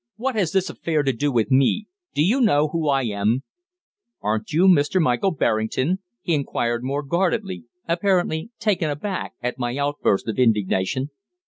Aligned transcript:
"What 0.15 0.33
has 0.33 0.51
this 0.51 0.67
affair 0.67 1.03
to 1.03 1.13
do 1.13 1.31
with 1.31 1.51
me? 1.51 1.85
Do 2.15 2.23
you 2.25 2.41
know 2.41 2.69
who 2.69 2.89
I 2.89 3.03
am?" 3.03 3.43
"Aren't 4.19 4.51
you 4.51 4.67
Mr. 4.67 4.99
Michael 4.99 5.29
Berrington?" 5.29 5.99
he 6.23 6.33
inquired 6.33 6.83
more 6.83 7.03
guardedly, 7.03 7.65
apparently 7.87 8.49
taken 8.57 8.89
aback 8.89 9.33
at 9.43 9.59
my 9.59 9.77
outburst 9.77 10.27
of 10.27 10.39
indignation. 10.39 11.11